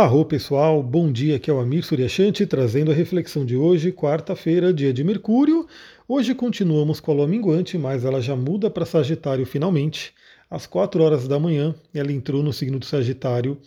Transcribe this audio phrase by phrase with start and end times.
[0.00, 4.72] Arro pessoal, bom dia, aqui é o Amir Suryashanti trazendo a reflexão de hoje, quarta-feira,
[4.72, 5.66] dia de Mercúrio.
[6.06, 10.14] Hoje continuamos com a lua minguante, mas ela já muda para Sagitário finalmente.
[10.48, 13.58] Às 4 horas da manhã, ela entrou no signo do Sagitário.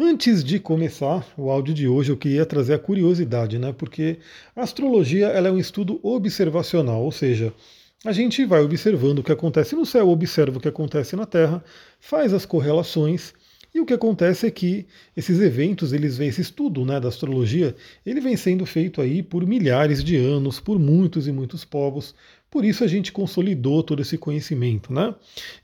[0.00, 3.70] Antes de começar o áudio de hoje, eu queria trazer a curiosidade, né?
[3.76, 4.16] Porque
[4.56, 7.52] a astrologia ela é um estudo observacional, ou seja,
[8.06, 11.62] a gente vai observando o que acontece no céu, observa o que acontece na Terra,
[12.00, 13.34] faz as correlações
[13.74, 14.86] e o que acontece é que
[15.16, 17.74] esses eventos, eles vêm, esse estudo né, da astrologia,
[18.06, 22.14] ele vem sendo feito aí por milhares de anos, por muitos e muitos povos.
[22.48, 25.12] Por isso a gente consolidou todo esse conhecimento, né?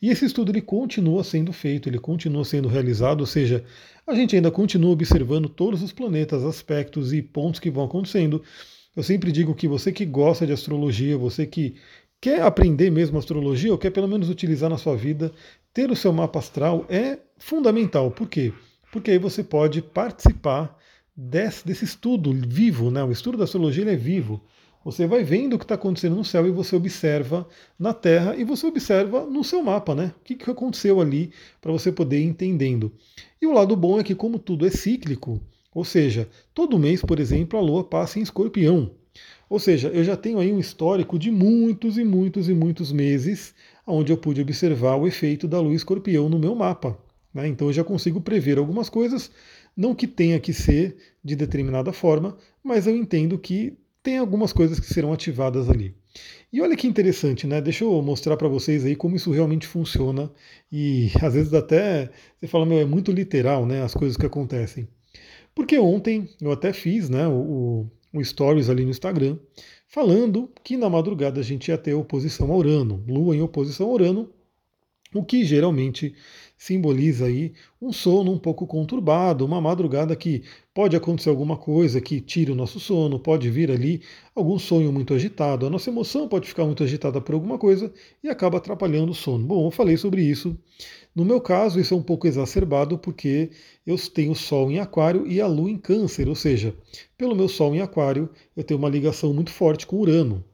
[0.02, 3.64] E esse estudo ele continua sendo feito, ele continua sendo realizado, ou seja,
[4.04, 8.42] a gente ainda continua observando todos os planetas, aspectos e pontos que vão acontecendo.
[8.96, 11.76] Eu sempre digo que você que gosta de astrologia, você que
[12.20, 15.32] quer aprender mesmo astrologia ou quer pelo menos utilizar na sua vida,
[15.72, 18.10] ter o seu mapa astral é fundamental.
[18.10, 18.52] Por quê?
[18.92, 20.76] Porque aí você pode participar
[21.16, 23.02] desse, desse estudo vivo, né?
[23.04, 24.42] O estudo da astrologia é vivo.
[24.84, 27.46] Você vai vendo o que está acontecendo no céu e você observa
[27.78, 30.14] na Terra e você observa no seu mapa, né?
[30.18, 32.90] O que, que aconteceu ali para você poder ir entendendo.
[33.40, 35.38] E o lado bom é que, como tudo é cíclico,
[35.74, 38.90] ou seja, todo mês, por exemplo, a Lua passa em escorpião.
[39.50, 43.52] Ou seja, eu já tenho aí um histórico de muitos e muitos e muitos meses
[43.84, 46.96] onde eu pude observar o efeito da lua escorpião no meu mapa.
[47.34, 47.48] Né?
[47.48, 49.28] Então eu já consigo prever algumas coisas,
[49.76, 54.78] não que tenha que ser de determinada forma, mas eu entendo que tem algumas coisas
[54.78, 55.96] que serão ativadas ali.
[56.52, 57.60] E olha que interessante, né?
[57.60, 60.30] Deixa eu mostrar para vocês aí como isso realmente funciona.
[60.70, 63.82] E às vezes até você fala, meu, é muito literal, né?
[63.82, 64.88] As coisas que acontecem.
[65.54, 67.26] Porque ontem eu até fiz, né?
[67.28, 69.38] O, um stories ali no Instagram,
[69.86, 73.92] falando que na madrugada a gente ia ter oposição a Urano, Lua em oposição a
[73.92, 74.30] Urano,
[75.14, 76.14] o que geralmente
[76.60, 80.42] simboliza aí um sono um pouco conturbado, uma madrugada que
[80.74, 84.02] pode acontecer alguma coisa que tire o nosso sono, pode vir ali
[84.34, 87.90] algum sonho muito agitado, a nossa emoção pode ficar muito agitada por alguma coisa
[88.22, 89.46] e acaba atrapalhando o sono.
[89.46, 90.54] Bom, eu falei sobre isso.
[91.16, 93.50] No meu caso, isso é um pouco exacerbado porque
[93.86, 96.74] eu tenho Sol em Aquário e a Lua em Câncer, ou seja,
[97.16, 100.44] pelo meu Sol em Aquário, eu tenho uma ligação muito forte com Urano.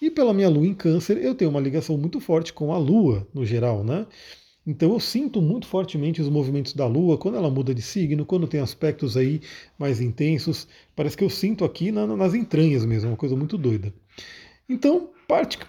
[0.00, 3.24] E pela minha Lua em Câncer, eu tenho uma ligação muito forte com a Lua,
[3.32, 4.08] no geral, né?
[4.66, 8.46] Então eu sinto muito fortemente os movimentos da Lua quando ela muda de signo, quando
[8.46, 9.40] tem aspectos aí
[9.78, 10.68] mais intensos.
[10.94, 13.92] Parece que eu sinto aqui na, nas entranhas mesmo, uma coisa muito doida.
[14.68, 15.10] Então,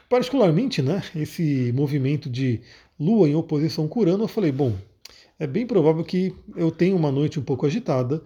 [0.09, 2.61] particularmente, né, esse movimento de
[2.99, 4.75] Lua em oposição com Urano, eu falei, bom,
[5.39, 8.21] é bem provável que eu tenha uma noite um pouco agitada,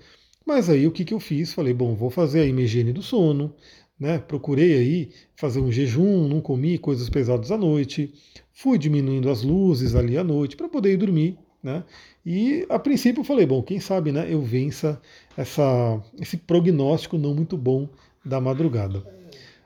[0.46, 1.54] mas aí o que, que eu fiz?
[1.54, 3.54] Falei, bom, vou fazer a higiene do sono,
[4.00, 4.20] né?
[4.20, 8.14] Procurei aí fazer um jejum, não comi coisas pesadas à noite,
[8.54, 11.84] fui diminuindo as luzes ali à noite para poder ir dormir, né?
[12.26, 15.02] E a princípio eu falei, bom, quem sabe, né, eu vença
[15.36, 17.88] essa, esse prognóstico não muito bom
[18.24, 19.04] da madrugada.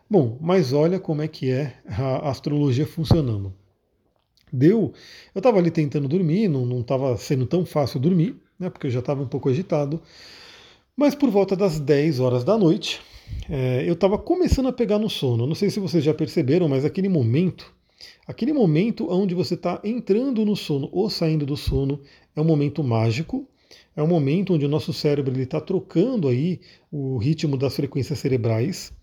[0.10, 3.54] Bom, mas olha como é que é a astrologia funcionando.
[4.54, 4.94] Deu,
[5.34, 9.00] eu estava ali tentando dormir, não estava sendo tão fácil dormir, né, porque eu já
[9.00, 10.02] estava um pouco agitado.
[10.96, 13.02] Mas por volta das 10 horas da noite,
[13.50, 15.46] é, eu estava começando a pegar no sono.
[15.46, 17.74] Não sei se vocês já perceberam, mas aquele momento,
[18.26, 22.00] aquele momento onde você está entrando no sono ou saindo do sono,
[22.36, 23.48] é um momento mágico.
[23.96, 26.62] É um momento onde o nosso cérebro está trocando aí
[26.92, 28.94] o ritmo das frequências cerebrais.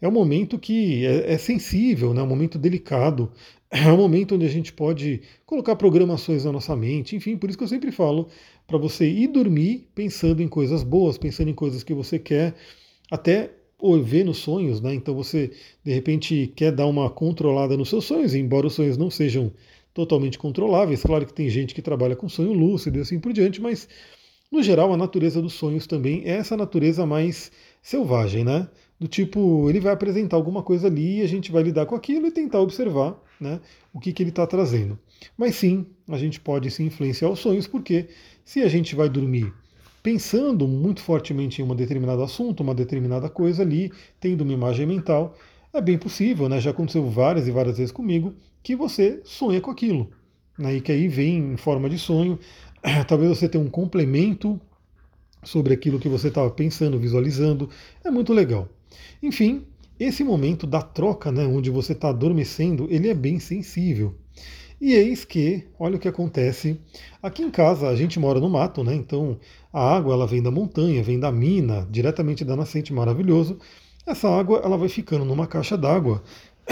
[0.00, 2.20] É um momento que é, é sensível, né?
[2.20, 3.32] é um momento delicado,
[3.70, 7.58] é um momento onde a gente pode colocar programações na nossa mente, enfim, por isso
[7.58, 8.28] que eu sempre falo
[8.66, 12.54] para você ir dormir pensando em coisas boas, pensando em coisas que você quer,
[13.10, 14.94] até ou ver nos sonhos, né?
[14.94, 15.52] Então você
[15.84, 19.52] de repente quer dar uma controlada nos seus sonhos, embora os sonhos não sejam
[19.92, 21.02] totalmente controláveis.
[21.02, 23.88] Claro que tem gente que trabalha com sonho lúcido e assim por diante, mas
[24.50, 27.50] no geral a natureza dos sonhos também é essa natureza mais
[27.82, 28.68] selvagem, né?
[28.98, 32.26] Do tipo, ele vai apresentar alguma coisa ali e a gente vai lidar com aquilo
[32.26, 33.60] e tentar observar né,
[33.92, 34.98] o que, que ele está trazendo.
[35.36, 38.08] Mas sim, a gente pode se influenciar os sonhos, porque
[38.42, 39.52] se a gente vai dormir
[40.06, 45.34] pensando muito fortemente em um determinado assunto, uma determinada coisa ali, tendo uma imagem mental,
[45.72, 46.60] é bem possível, né?
[46.60, 48.32] Já aconteceu várias e várias vezes comigo,
[48.62, 50.08] que você sonha com aquilo.
[50.56, 50.76] Né?
[50.76, 52.38] E que aí vem em forma de sonho.
[53.08, 54.60] Talvez você tenha um complemento
[55.42, 57.68] sobre aquilo que você estava pensando, visualizando.
[58.04, 58.68] É muito legal.
[59.20, 59.64] Enfim,
[59.98, 64.14] esse momento da troca, né, onde você está adormecendo, ele é bem sensível.
[64.80, 66.78] E eis que, olha o que acontece.
[67.22, 68.94] Aqui em casa a gente mora no mato, né?
[68.94, 69.38] Então
[69.76, 73.58] a água ela vem da montanha, vem da mina, diretamente da nascente, maravilhoso.
[74.06, 76.22] Essa água ela vai ficando numa caixa d'água.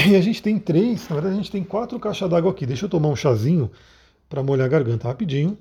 [0.06, 2.64] E a gente tem três, na verdade a gente tem quatro caixas d'água aqui.
[2.64, 3.70] Deixa eu tomar um chazinho
[4.26, 5.58] para molhar a garganta rapidinho.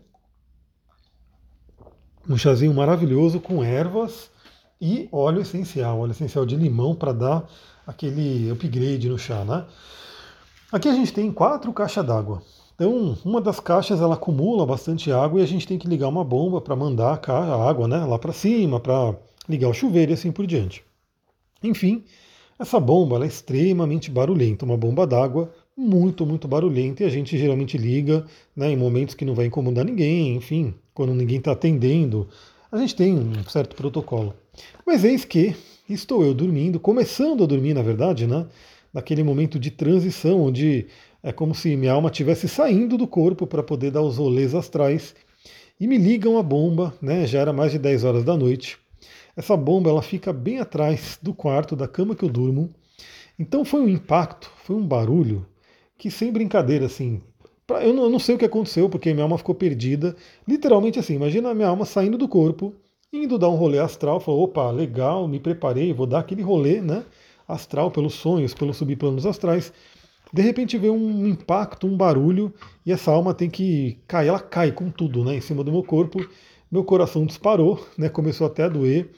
[2.30, 4.32] Um chazinho maravilhoso com ervas
[4.80, 7.46] e óleo essencial, óleo essencial de limão para dar
[7.86, 9.66] aquele upgrade no chá, né?
[10.72, 12.42] Aqui a gente tem quatro caixas d'água.
[12.84, 16.22] Então, uma das caixas ela acumula bastante água e a gente tem que ligar uma
[16.22, 19.16] bomba para mandar a água né, lá para cima, para
[19.48, 20.84] ligar o chuveiro e assim por diante.
[21.64, 22.04] Enfim,
[22.60, 27.78] essa bomba é extremamente barulhenta, uma bomba d'água muito, muito barulhenta e a gente geralmente
[27.78, 32.28] liga né, em momentos que não vai incomodar ninguém, enfim, quando ninguém está atendendo.
[32.70, 34.34] A gente tem um certo protocolo.
[34.86, 35.56] Mas eis que
[35.88, 38.46] estou eu dormindo, começando a dormir, na verdade, né?
[38.94, 40.88] Naquele momento de transição, onde
[41.24, 45.16] é como se minha alma estivesse saindo do corpo para poder dar os rolês astrais.
[45.80, 47.26] E me ligam a bomba, né?
[47.26, 48.78] Já era mais de 10 horas da noite.
[49.36, 52.70] Essa bomba ela fica bem atrás do quarto, da cama que eu durmo.
[53.40, 55.46] Então foi um impacto, foi um barulho
[55.98, 57.22] que sem brincadeira, assim.
[57.82, 60.16] Eu não, eu não sei o que aconteceu, porque minha alma ficou perdida.
[60.46, 62.76] Literalmente assim, imagina a minha alma saindo do corpo,
[63.12, 67.06] indo dar um rolê astral, falou, opa, legal, me preparei, vou dar aquele rolê, né?
[67.48, 69.72] Astral pelos sonhos, pelos subplanos astrais.
[70.34, 72.52] De repente vê um impacto, um barulho,
[72.84, 75.84] e essa alma tem que cair, ela cai com tudo né, em cima do meu
[75.84, 76.28] corpo.
[76.72, 79.12] Meu coração disparou, né, começou até a doer,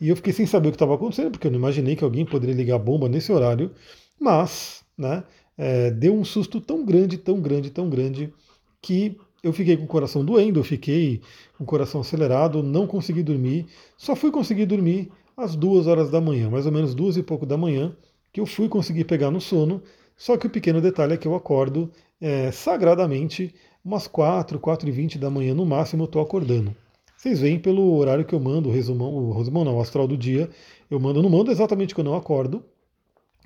[0.00, 2.24] e eu fiquei sem saber o que estava acontecendo, porque eu não imaginei que alguém
[2.24, 3.72] poderia ligar bomba nesse horário,
[4.18, 5.22] mas né,
[5.58, 8.32] é, deu um susto tão grande, tão grande, tão grande,
[8.80, 11.20] que eu fiquei com o coração doendo, eu fiquei
[11.58, 13.66] com o coração acelerado, não consegui dormir,
[13.98, 17.44] só fui conseguir dormir às duas horas da manhã, mais ou menos duas e pouco
[17.44, 17.94] da manhã,
[18.32, 19.82] que eu fui conseguir pegar no sono,
[20.16, 21.90] só que o pequeno detalhe é que eu acordo
[22.20, 26.74] é, sagradamente umas 4, 4 e 20 da manhã no máximo eu estou acordando.
[27.16, 30.16] Vocês veem pelo horário que eu mando, o resumão, o resumão não, o astral do
[30.16, 30.48] dia,
[30.90, 32.62] eu mando, não mando exatamente quando eu acordo,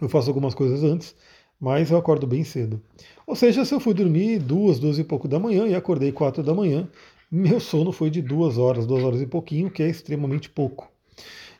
[0.00, 1.14] eu faço algumas coisas antes,
[1.60, 2.80] mas eu acordo bem cedo.
[3.26, 6.42] Ou seja, se eu fui dormir duas, duas e pouco da manhã e acordei quatro
[6.42, 6.88] da manhã,
[7.30, 10.90] meu sono foi de duas horas, duas horas e pouquinho, que é extremamente pouco.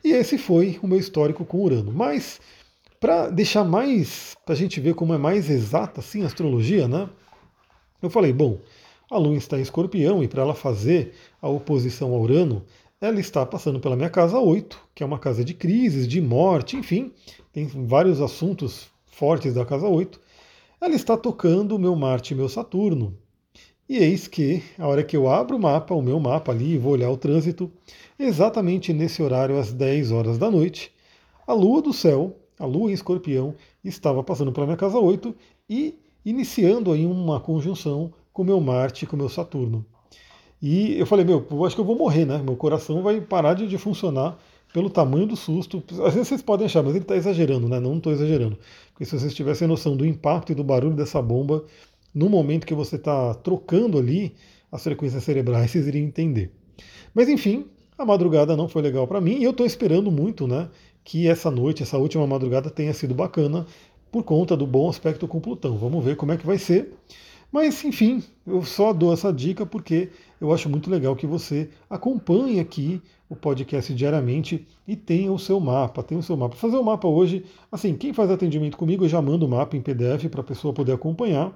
[0.03, 1.91] E esse foi o meu histórico com Urano.
[1.91, 2.39] Mas
[2.99, 7.09] para deixar mais, para a gente ver como é mais exata assim a astrologia, né?
[8.01, 8.57] Eu falei, bom,
[9.09, 12.63] a Lua está em escorpião e para ela fazer a oposição a Urano,
[13.01, 16.75] ela está passando pela minha casa 8, que é uma casa de crises, de morte,
[16.75, 17.13] enfim,
[17.53, 20.19] tem vários assuntos fortes da casa 8.
[20.81, 23.17] Ela está tocando o meu Marte e meu Saturno.
[23.87, 26.91] E eis que, a hora que eu abro o mapa, o meu mapa ali, vou
[26.91, 27.71] olhar o trânsito,
[28.19, 30.91] exatamente nesse horário, às 10 horas da noite,
[31.47, 35.33] a lua do céu a Lua em Escorpião estava passando pela minha casa 8
[35.69, 39.85] e iniciando aí uma conjunção com meu Marte e com meu Saturno.
[40.61, 42.37] E eu falei, meu, eu acho que eu vou morrer, né?
[42.43, 44.37] Meu coração vai parar de, de funcionar
[44.73, 45.81] pelo tamanho do susto.
[46.05, 47.79] Às vezes vocês podem achar, mas ele está exagerando, né?
[47.79, 48.57] Não estou exagerando.
[48.91, 51.63] Porque se vocês tivessem noção do impacto e do barulho dessa bomba,
[52.13, 54.35] no momento que você está trocando ali
[54.69, 56.51] as frequências cerebrais, vocês iriam entender.
[57.13, 57.65] Mas enfim,
[57.97, 60.69] a madrugada não foi legal para mim e eu estou esperando muito, né?
[61.03, 63.65] Que essa noite, essa última madrugada tenha sido bacana
[64.11, 65.77] por conta do bom aspecto com Plutão.
[65.77, 66.93] Vamos ver como é que vai ser.
[67.51, 70.09] Mas, enfim, eu só dou essa dica porque
[70.39, 75.59] eu acho muito legal que você acompanhe aqui o podcast diariamente e tenha o seu
[75.59, 76.55] mapa, tenha o seu mapa.
[76.55, 79.81] Fazer o mapa hoje, assim, quem faz atendimento comigo, eu já mando o mapa em
[79.81, 81.51] PDF para a pessoa poder acompanhar.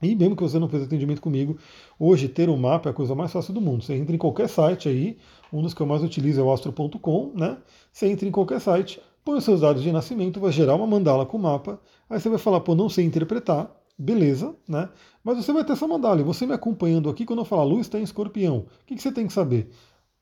[0.00, 1.58] E mesmo que você não fez atendimento comigo,
[1.98, 3.82] hoje ter um mapa é a coisa mais fácil do mundo.
[3.84, 5.18] Você entra em qualquer site aí,
[5.52, 7.56] um dos que eu mais utilizo é o astro.com, né?
[7.92, 11.26] Você entra em qualquer site, põe os seus dados de nascimento, vai gerar uma mandala
[11.26, 14.88] com o mapa, aí você vai falar, pô, não sei interpretar, beleza, né?
[15.24, 17.82] Mas você vai ter essa mandala, e você me acompanhando aqui, quando eu falar luz
[17.82, 19.68] está em escorpião, o que, que você tem que saber?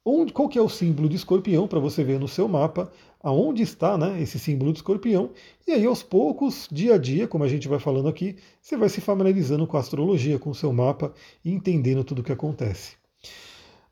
[0.08, 3.64] Onde, qual que é o símbolo de escorpião para você ver no seu mapa aonde
[3.64, 5.30] está né, esse símbolo de escorpião,
[5.66, 8.88] e aí aos poucos, dia a dia, como a gente vai falando aqui, você vai
[8.88, 11.12] se familiarizando com a astrologia, com o seu mapa
[11.44, 12.94] e entendendo tudo o que acontece.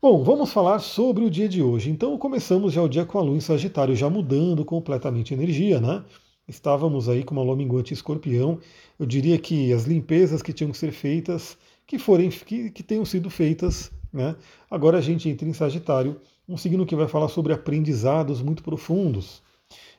[0.01, 1.89] Bom, vamos falar sobre o dia de hoje.
[1.89, 5.81] Então começamos já o dia com a lua em Sagitário, já mudando completamente a energia,
[5.81, 6.01] né?
[6.47, 8.57] Estávamos aí com uma lua minguante escorpião.
[8.97, 13.03] Eu diria que as limpezas que tinham que ser feitas, que forem, que, que tenham
[13.03, 14.35] sido feitas, né?
[14.71, 19.43] Agora a gente entra em Sagitário um signo que vai falar sobre aprendizados muito profundos.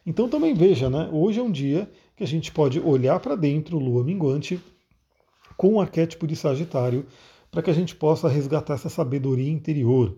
[0.05, 1.09] Então também veja, né?
[1.13, 4.61] Hoje é um dia que a gente pode olhar para dentro, lua minguante,
[5.57, 7.07] com o arquétipo de Sagitário,
[7.51, 10.17] para que a gente possa resgatar essa sabedoria interior.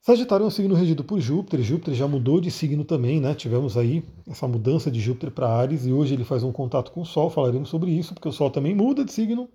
[0.00, 3.34] Sagitário é um signo regido por Júpiter, Júpiter já mudou de signo também, né?
[3.36, 7.02] Tivemos aí essa mudança de Júpiter para Ares e hoje ele faz um contato com
[7.02, 9.48] o Sol, falaremos sobre isso, porque o Sol também muda de signo.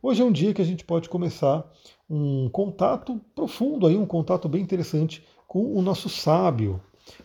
[0.00, 1.68] Hoje é um dia que a gente pode começar
[2.08, 6.80] um contato profundo, aí, um contato bem interessante com o nosso sábio.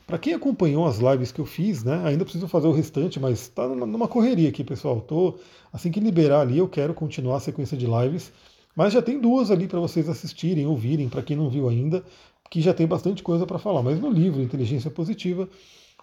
[0.08, 3.42] Para quem acompanhou as lives que eu fiz, né, ainda preciso fazer o restante, mas
[3.42, 5.00] está numa correria aqui, pessoal.
[5.02, 5.36] Tô,
[5.72, 8.34] assim que liberar ali, eu quero continuar a sequência de lives.
[8.76, 12.04] Mas já tem duas ali para vocês assistirem, ouvirem, para quem não viu ainda,
[12.44, 15.48] aqui já tem bastante coisa para falar, mas no livro Inteligência Positiva,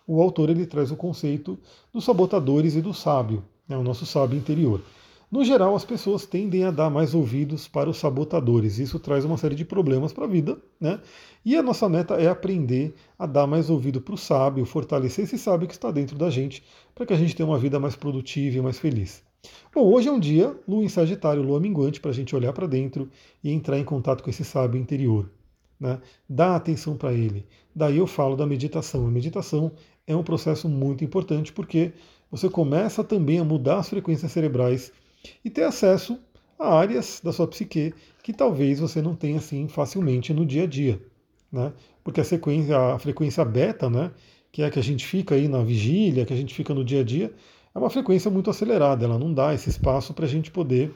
[0.07, 1.59] o autor ele traz o conceito
[1.93, 4.81] dos sabotadores e do sábio, né, o nosso sábio interior.
[5.31, 8.81] No geral, as pessoas tendem a dar mais ouvidos para os sabotadores.
[8.81, 11.01] Isso traz uma série de problemas para a vida, né?
[11.45, 15.39] E a nossa meta é aprender a dar mais ouvido para o sábio, fortalecer esse
[15.39, 16.65] sábio que está dentro da gente,
[16.97, 19.23] para que a gente tenha uma vida mais produtiva e mais feliz.
[19.73, 22.67] Bom, hoje é um dia, lua em Sagitário, lua minguante, para a gente olhar para
[22.67, 23.09] dentro
[23.43, 25.31] e entrar em contato com esse sábio interior.
[25.79, 26.01] Né?
[26.29, 27.47] Dá atenção para ele.
[27.73, 29.07] Daí eu falo da meditação.
[29.07, 29.71] A meditação
[30.09, 31.93] é um processo muito importante porque
[32.29, 34.93] você começa também a mudar as frequências cerebrais
[35.45, 36.19] e ter acesso
[36.59, 40.67] a áreas da sua psique que talvez você não tenha assim facilmente no dia a
[40.67, 41.01] dia.
[41.51, 41.73] Né?
[42.05, 44.11] Porque a, sequência, a frequência beta, né,
[44.53, 46.85] que é a que a gente fica aí na vigília, que a gente fica no
[46.85, 47.33] dia a dia,
[47.75, 50.93] é uma frequência muito acelerada, ela não dá esse espaço para a gente poder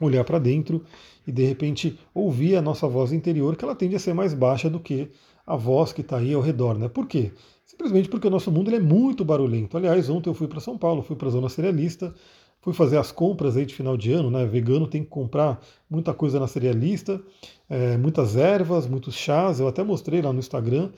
[0.00, 0.84] olhar para dentro
[1.26, 4.68] e de repente ouvir a nossa voz interior, que ela tende a ser mais baixa
[4.68, 5.08] do que
[5.46, 6.76] a voz que está aí ao redor.
[6.76, 6.88] Né?
[6.88, 7.32] Por quê?
[7.64, 9.76] Simplesmente porque o nosso mundo é muito barulhento.
[9.76, 12.14] Aliás, ontem eu fui para São Paulo, fui para a zona cerealista,
[12.64, 14.46] fui fazer as compras aí de final de ano, né?
[14.46, 17.20] Vegano tem que comprar muita coisa na cerealista,
[17.68, 20.90] é, muitas ervas, muitos chás, eu até mostrei lá no Instagram,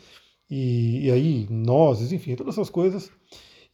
[0.49, 3.11] e, e, aí nozes, enfim, todas essas coisas.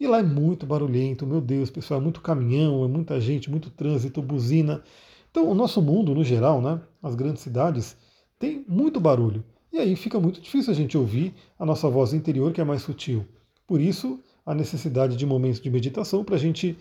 [0.00, 3.68] E lá é muito barulhento, meu Deus, pessoal, é muito caminhão, é muita gente, muito
[3.68, 4.82] trânsito, buzina.
[5.30, 7.94] Então, o nosso mundo, no geral, né, as grandes cidades,
[8.38, 9.44] tem muito barulho.
[9.70, 12.80] E aí fica muito difícil a gente ouvir a nossa voz interior, que é mais
[12.80, 13.26] sutil.
[13.66, 16.76] Por isso, a necessidade de momentos de meditação para a gente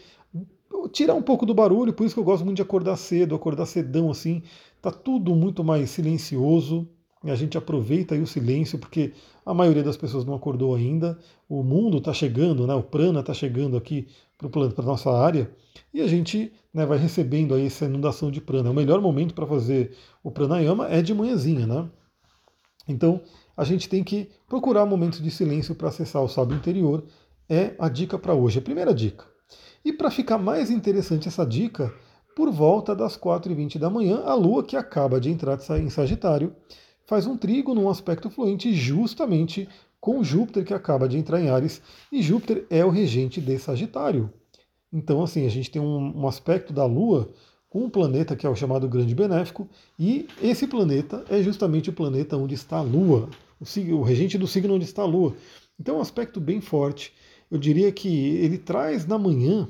[0.91, 3.65] tirar um pouco do barulho, por isso que eu gosto muito de acordar cedo, acordar
[3.65, 4.43] cedão assim,
[4.81, 6.87] tá tudo muito mais silencioso,
[7.23, 9.13] e a gente aproveita aí o silêncio, porque
[9.45, 13.33] a maioria das pessoas não acordou ainda, o mundo está chegando, né, o prana está
[13.33, 14.49] chegando aqui para
[14.83, 15.51] a nossa área,
[15.93, 18.71] e a gente né, vai recebendo aí essa inundação de prana.
[18.71, 21.89] O melhor momento para fazer o pranayama é de manhãzinha, né?
[22.87, 23.21] Então,
[23.55, 27.03] a gente tem que procurar momentos de silêncio para acessar o sábio interior,
[27.47, 28.59] é a dica para hoje.
[28.59, 29.30] A primeira dica.
[29.84, 31.93] E para ficar mais interessante essa dica,
[32.36, 36.55] por volta das 4h20 da manhã, a Lua, que acaba de entrar em Sagitário,
[37.05, 39.67] faz um trigo num aspecto fluente justamente
[40.00, 41.81] com Júpiter, que acaba de entrar em Ares,
[42.12, 44.34] e Júpiter é o regente de Sagitário.
[44.91, 47.29] Então, assim, a gente tem um, aspecto da Lua
[47.70, 51.93] com um planeta que é o chamado Grande Benéfico, e esse planeta é justamente o
[51.93, 53.29] planeta onde está a Lua,
[53.60, 55.36] o, o regente do signo onde está a Lua.
[55.79, 57.13] Então, é um aspecto bem forte
[57.51, 59.67] eu diria que ele traz na manhã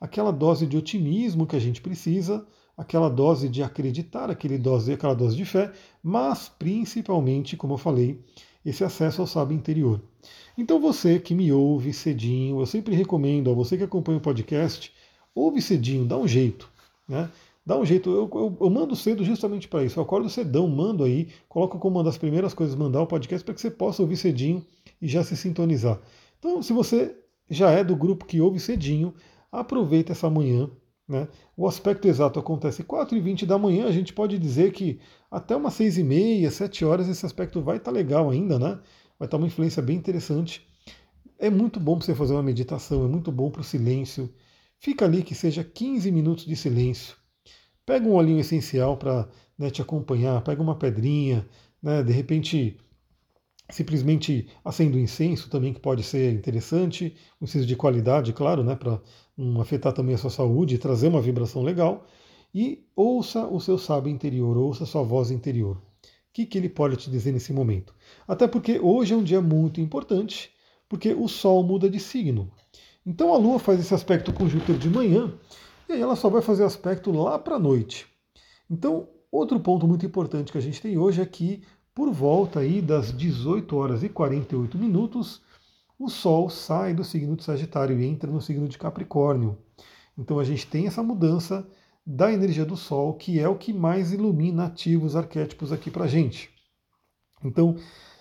[0.00, 5.14] aquela dose de otimismo que a gente precisa, aquela dose de acreditar, aquele dose, aquela
[5.14, 5.70] dose de fé,
[6.02, 8.24] mas principalmente, como eu falei,
[8.64, 10.00] esse acesso ao sábio interior.
[10.56, 14.92] Então você que me ouve cedinho, eu sempre recomendo a você que acompanha o podcast,
[15.34, 16.70] ouve cedinho, dá um jeito,
[17.06, 17.30] né?
[17.64, 19.98] Dá um jeito, eu, eu, eu mando cedo justamente para isso.
[19.98, 23.52] Eu acordo cedão, mando aí, coloco como uma das primeiras coisas mandar o podcast para
[23.52, 24.64] que você possa ouvir cedinho
[25.02, 26.00] e já se sintonizar.
[26.38, 27.16] Então, se você
[27.50, 29.14] já é do grupo que ouve cedinho,
[29.50, 30.70] aproveita essa manhã.
[31.06, 31.26] Né?
[31.56, 36.50] O aspecto exato acontece 4h20 da manhã, a gente pode dizer que até umas 6h30,
[36.50, 38.78] 7 horas esse aspecto vai estar tá legal ainda, né?
[39.18, 40.66] vai estar tá uma influência bem interessante.
[41.38, 44.32] É muito bom para você fazer uma meditação, é muito bom para o silêncio.
[44.78, 47.16] Fica ali que seja 15 minutos de silêncio.
[47.86, 51.48] Pega um olhinho essencial para né, te acompanhar, pega uma pedrinha,
[51.82, 52.76] né, de repente
[53.70, 59.00] simplesmente acendo incenso também, que pode ser interessante, um incenso de qualidade, claro, né, para
[59.36, 62.06] não afetar também a sua saúde e trazer uma vibração legal.
[62.54, 65.76] E ouça o seu sábio interior, ouça a sua voz interior.
[65.76, 65.80] O
[66.32, 67.94] que, que ele pode te dizer nesse momento?
[68.26, 70.50] Até porque hoje é um dia muito importante,
[70.88, 72.50] porque o Sol muda de signo.
[73.04, 75.32] Então a Lua faz esse aspecto com Júpiter de manhã,
[75.88, 78.06] e aí ela só vai fazer aspecto lá para a noite.
[78.70, 81.62] Então, outro ponto muito importante que a gente tem hoje é que
[81.98, 85.42] por volta aí das 18 horas e 48 minutos,
[85.98, 89.58] o Sol sai do signo de Sagitário e entra no signo de Capricórnio.
[90.16, 91.66] Então a gente tem essa mudança
[92.06, 96.50] da energia do Sol, que é o que mais ilumina ativos arquétipos aqui para gente.
[97.44, 97.74] Então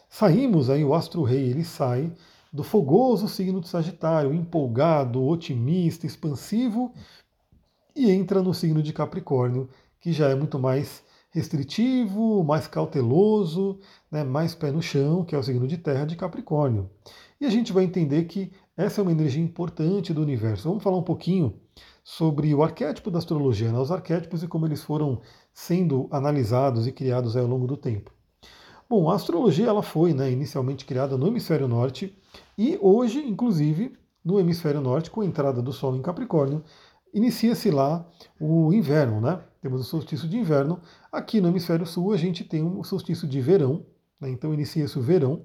[0.09, 2.11] saímos aí, o Astro Rei ele sai
[2.51, 6.91] do fogoso signo de Sagitário, empolgado, otimista, expansivo,
[7.95, 9.69] e entra no signo de Capricórnio,
[10.01, 11.05] que já é muito mais
[11.37, 13.79] restritivo, mais cauteloso,
[14.11, 16.89] né, mais pé no chão, que é o signo de terra de Capricórnio.
[17.39, 20.67] E a gente vai entender que essa é uma energia importante do universo.
[20.67, 21.53] Vamos falar um pouquinho
[22.03, 25.21] sobre o arquétipo da astrologia, né, os arquétipos e como eles foram
[25.53, 28.11] sendo analisados e criados ao longo do tempo.
[28.89, 32.17] Bom, a astrologia ela foi né, inicialmente criada no hemisfério norte
[32.57, 36.63] e hoje, inclusive, no hemisfério norte, com a entrada do Sol em Capricórnio,
[37.13, 38.07] inicia-se lá
[38.39, 39.41] o inverno, né?
[39.61, 40.79] Temos o solstício de inverno.
[41.11, 43.85] Aqui no hemisfério sul a gente tem o solstício de verão,
[44.19, 44.29] né?
[44.29, 45.43] então inicia-se o verão.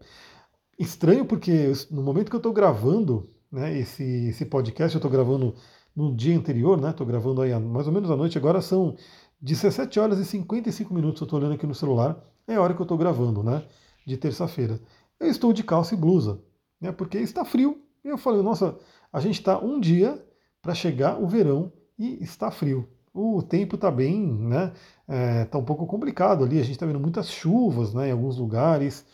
[0.78, 5.54] Estranho porque no momento que eu estou gravando né, esse, esse podcast, eu estou gravando
[5.94, 6.90] no dia anterior, né?
[6.90, 8.96] Estou gravando aí mais ou menos à noite, agora são
[9.40, 12.80] 17 horas e 55 minutos, eu estou olhando aqui no celular, é a hora que
[12.80, 13.64] eu estou gravando, né?
[14.06, 14.80] De terça-feira.
[15.20, 16.42] Eu estou de calça e blusa,
[16.80, 16.90] né?
[16.92, 17.80] Porque está frio.
[18.04, 18.76] E eu falei, nossa,
[19.12, 20.20] a gente está um dia
[20.62, 22.88] para chegar o verão e está frio.
[23.12, 24.72] O tempo está bem, né?
[25.02, 26.58] Está é, tá um pouco complicado ali.
[26.58, 28.08] A gente está vendo muitas chuvas, né?
[28.08, 29.04] Em alguns lugares.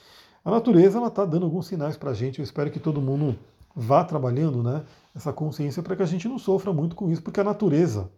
[0.44, 2.38] A natureza ela está dando alguns sinais para a gente.
[2.38, 3.36] Eu espero que todo mundo
[3.74, 4.84] vá trabalhando, né?
[5.16, 8.10] Essa consciência para que a gente não sofra muito com isso, porque a natureza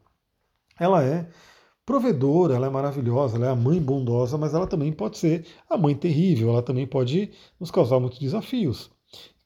[0.79, 1.29] ela é
[1.85, 5.77] provedora, ela é maravilhosa, ela é a mãe bondosa, mas ela também pode ser a
[5.77, 8.91] mãe terrível, ela também pode nos causar muitos desafios.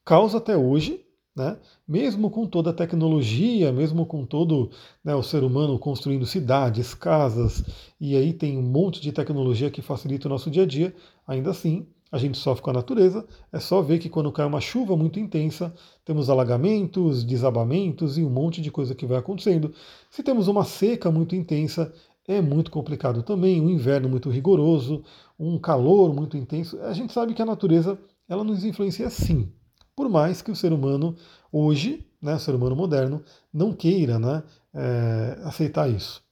[0.04, 1.03] Causa até hoje,
[1.34, 1.58] né?
[1.86, 4.70] Mesmo com toda a tecnologia, mesmo com todo
[5.02, 7.64] né, o ser humano construindo cidades, casas,
[8.00, 10.94] e aí tem um monte de tecnologia que facilita o nosso dia a dia,
[11.26, 13.26] ainda assim a gente sofre com a natureza.
[13.52, 15.74] É só ver que quando cai uma chuva muito intensa,
[16.04, 19.74] temos alagamentos, desabamentos e um monte de coisa que vai acontecendo.
[20.08, 21.92] Se temos uma seca muito intensa,
[22.28, 25.02] é muito complicado também, um inverno muito rigoroso,
[25.36, 26.80] um calor muito intenso.
[26.82, 27.98] A gente sabe que a natureza
[28.28, 29.52] ela nos influencia sim.
[29.96, 31.16] Por mais que o ser humano
[31.52, 33.22] hoje, né, o ser humano moderno,
[33.52, 34.42] não queira né,
[34.74, 36.22] é, aceitar isso.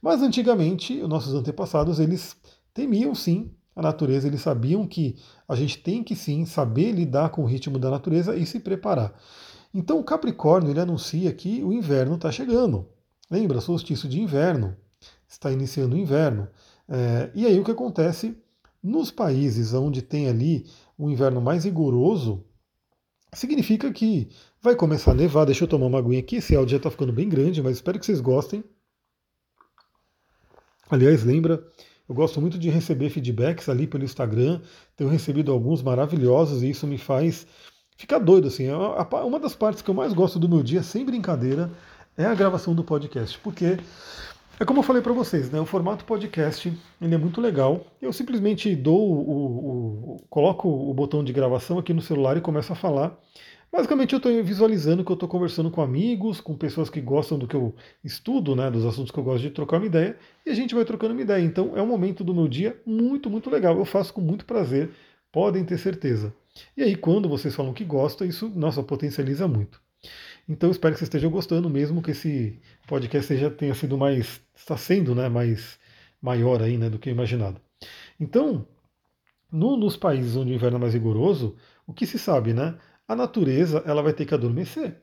[0.00, 2.36] Mas antigamente, os nossos antepassados, eles
[2.72, 5.16] temiam sim a natureza, eles sabiam que
[5.48, 9.14] a gente tem que sim saber lidar com o ritmo da natureza e se preparar.
[9.72, 12.88] Então o Capricórnio ele anuncia que o inverno está chegando.
[13.30, 14.76] Lembra, solstício de inverno,
[15.28, 16.48] está iniciando o inverno.
[16.88, 18.36] É, e aí o que acontece?
[18.82, 20.66] Nos países onde tem ali
[20.98, 22.44] um inverno mais rigoroso,
[23.32, 24.28] significa que
[24.60, 25.46] vai começar a nevar.
[25.46, 26.36] Deixa eu tomar uma aguinha aqui.
[26.36, 28.64] Esse áudio já está ficando bem grande, mas espero que vocês gostem.
[30.90, 31.64] Aliás, lembra,
[32.08, 34.60] eu gosto muito de receber feedbacks ali pelo Instagram.
[34.96, 37.46] Tenho recebido alguns maravilhosos e isso me faz
[37.96, 38.48] ficar doido.
[38.48, 38.66] Assim.
[38.66, 41.70] É uma das partes que eu mais gosto do meu dia, sem brincadeira,
[42.16, 43.78] é a gravação do podcast, porque
[44.60, 45.58] é como eu falei para vocês, né?
[45.58, 46.70] O formato podcast
[47.00, 47.86] ele é muito legal.
[48.00, 52.42] Eu simplesmente dou o, o, o, coloco o botão de gravação aqui no celular e
[52.42, 53.18] começo a falar.
[53.72, 57.48] Basicamente eu estou visualizando que eu estou conversando com amigos, com pessoas que gostam do
[57.48, 60.54] que eu estudo, né, dos assuntos que eu gosto de trocar uma ideia, e a
[60.54, 61.42] gente vai trocando uma ideia.
[61.42, 63.78] Então é um momento do meu dia muito, muito legal.
[63.78, 64.90] Eu faço com muito prazer,
[65.32, 66.34] podem ter certeza.
[66.76, 69.80] E aí quando vocês falam que gostam, isso, nossa, potencializa muito.
[70.48, 74.76] Então espero que vocês estejam gostando, mesmo que esse podcast seja, tenha sido mais, está
[74.76, 75.78] sendo né, mais
[76.20, 77.60] maior aí né, do que imaginado.
[78.18, 78.66] Então,
[79.50, 82.78] no, nos países onde o inverno é mais rigoroso, o que se sabe, né?
[83.06, 85.02] A natureza ela vai ter que adormecer.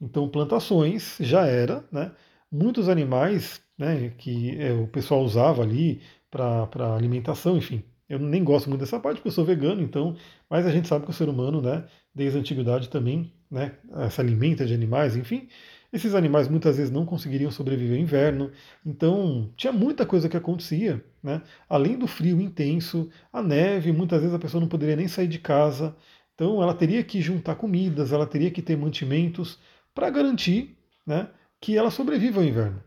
[0.00, 2.12] Então, plantações já era, né?
[2.50, 7.84] Muitos animais né, que é, o pessoal usava ali para alimentação, enfim.
[8.08, 10.16] Eu nem gosto muito dessa parte porque eu sou vegano, então,
[10.48, 13.72] mas a gente sabe que o ser humano, né, desde a antiguidade também né,
[14.10, 15.48] se alimenta de animais, enfim.
[15.92, 18.52] Esses animais muitas vezes não conseguiriam sobreviver ao inverno,
[18.84, 21.40] então tinha muita coisa que acontecia, né?
[21.66, 25.38] além do frio intenso, a neve, muitas vezes a pessoa não poderia nem sair de
[25.38, 25.96] casa,
[26.34, 29.58] então ela teria que juntar comidas, ela teria que ter mantimentos
[29.94, 32.82] para garantir né, que ela sobreviva ao inverno.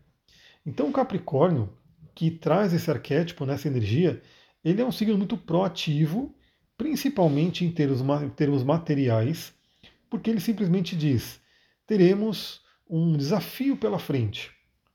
[0.63, 1.69] Então o Capricórnio,
[2.13, 4.21] que traz esse arquétipo, nessa energia,
[4.63, 6.36] ele é um signo muito proativo,
[6.78, 9.54] principalmente em termos, em termos materiais,
[10.12, 11.41] porque ele simplesmente diz:
[11.88, 14.52] teremos um desafio pela frente,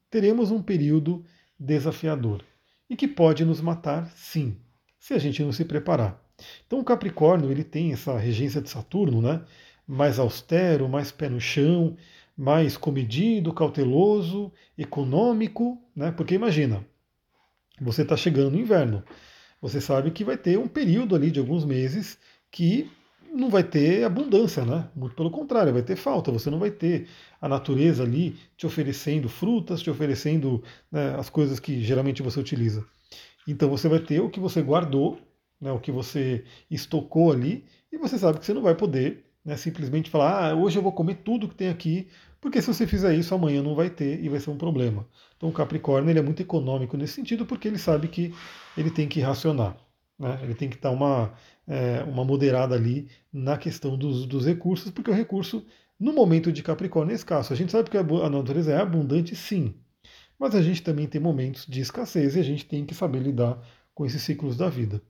[0.08, 1.24] teremos um período
[1.58, 2.44] desafiador
[2.88, 4.58] e que pode nos matar, sim,
[5.00, 6.22] se a gente não se preparar.
[6.66, 9.42] Então o Capricórnio ele tem essa regência de Saturno, né?
[9.88, 11.96] Mais austero, mais pé no chão,
[12.36, 16.12] mais comedido, cauteloso, econômico, né?
[16.12, 16.84] Porque imagina,
[17.80, 19.02] você está chegando no inverno,
[19.62, 22.18] você sabe que vai ter um período ali de alguns meses
[22.50, 22.90] que
[23.36, 24.88] não vai ter abundância, né?
[24.94, 26.32] Muito pelo contrário, vai ter falta.
[26.32, 27.06] Você não vai ter
[27.40, 32.84] a natureza ali te oferecendo frutas, te oferecendo né, as coisas que geralmente você utiliza.
[33.46, 35.20] Então você vai ter o que você guardou,
[35.60, 39.56] né, o que você estocou ali, e você sabe que você não vai poder né,
[39.56, 42.08] simplesmente falar, ah, hoje eu vou comer tudo que tem aqui,
[42.40, 45.06] porque se você fizer isso, amanhã não vai ter e vai ser um problema.
[45.36, 48.34] Então o Capricórnio ele é muito econômico nesse sentido, porque ele sabe que
[48.76, 49.76] ele tem que racionar.
[50.18, 50.38] Né?
[50.42, 51.32] Ele tem que estar uma,
[51.66, 55.64] é, uma moderada ali na questão dos, dos recursos, porque o recurso,
[55.98, 57.52] no momento de Capricórnio, é escasso.
[57.52, 59.74] A gente sabe que a natureza é abundante, sim,
[60.38, 63.58] mas a gente também tem momentos de escassez e a gente tem que saber lidar
[63.94, 65.02] com esses ciclos da vida.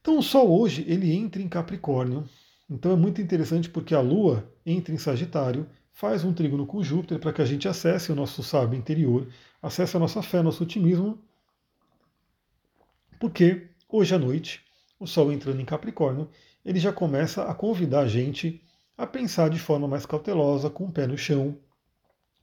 [0.00, 2.24] Então o Sol hoje ele entra em Capricórnio,
[2.70, 7.18] então é muito interessante porque a Lua entra em Sagitário, faz um trígono com Júpiter
[7.18, 9.26] para que a gente acesse o nosso sábio interior,
[9.60, 11.18] acesse a nossa fé, nosso otimismo,
[13.18, 14.64] porque hoje à noite
[14.98, 16.28] o Sol entrando em Capricórnio,
[16.64, 18.62] ele já começa a convidar a gente
[18.96, 21.56] a pensar de forma mais cautelosa, com o pé no chão.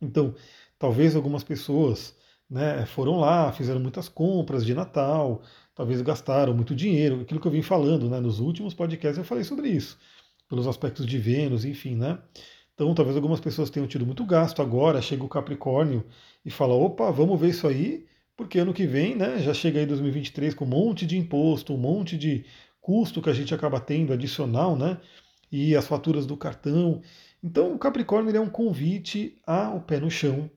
[0.01, 0.33] Então,
[0.79, 2.15] talvez algumas pessoas
[2.49, 5.41] né, foram lá, fizeram muitas compras de Natal,
[5.73, 9.43] talvez gastaram muito dinheiro, aquilo que eu vim falando, né, nos últimos podcasts eu falei
[9.43, 9.97] sobre isso,
[10.47, 12.19] pelos aspectos de Vênus, enfim, né?
[12.73, 16.05] Então, talvez algumas pessoas tenham tido muito gasto agora, chega o Capricórnio
[16.43, 18.05] e fala, opa, vamos ver isso aí,
[18.37, 21.77] porque ano que vem, né, já chega aí 2023 com um monte de imposto, um
[21.77, 22.45] monte de
[22.81, 24.99] custo que a gente acaba tendo adicional, né?
[25.51, 27.01] E as faturas do cartão.
[27.43, 30.49] Então, o Capricórnio é um convite ao pé no chão,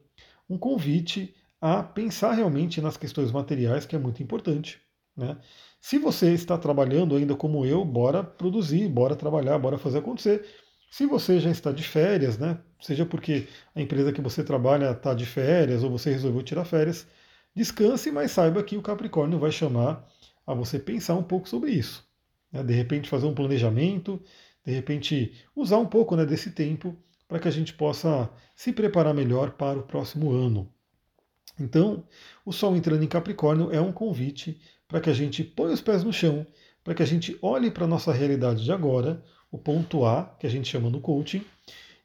[0.48, 4.80] um convite a pensar realmente nas questões materiais, que é muito importante.
[5.16, 5.36] Né?
[5.80, 10.44] Se você está trabalhando ainda como eu, bora produzir, bora trabalhar, bora fazer acontecer.
[10.90, 15.12] Se você já está de férias, né, seja porque a empresa que você trabalha está
[15.12, 17.06] de férias ou você resolveu tirar férias,
[17.58, 20.06] descanse, mas saiba que o Capricórnio vai chamar
[20.46, 22.08] a você pensar um pouco sobre isso.
[22.52, 22.62] Né?
[22.62, 24.22] De repente fazer um planejamento,
[24.64, 29.12] de repente usar um pouco né, desse tempo para que a gente possa se preparar
[29.12, 30.72] melhor para o próximo ano.
[31.60, 32.04] Então,
[32.46, 36.04] o Sol entrando em Capricórnio é um convite para que a gente ponha os pés
[36.04, 36.46] no chão,
[36.84, 40.46] para que a gente olhe para a nossa realidade de agora, o ponto A, que
[40.46, 41.44] a gente chama no coaching,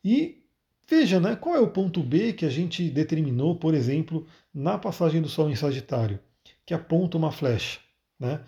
[0.04, 0.43] e
[0.88, 5.22] veja né, qual é o ponto B que a gente determinou, por exemplo, na passagem
[5.22, 6.20] do Sol em Sagitário,
[6.66, 7.80] que aponta uma flecha.
[8.20, 8.44] Né?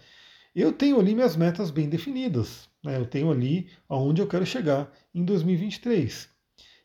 [0.56, 2.98] Eu tenho ali minhas metas bem definidas, né?
[2.98, 6.30] eu tenho ali aonde eu quero chegar em 2023.